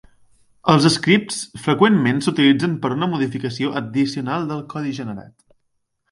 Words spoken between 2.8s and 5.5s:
per a una modificació addicional del codi generat.